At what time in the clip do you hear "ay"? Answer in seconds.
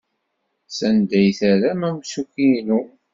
1.19-1.29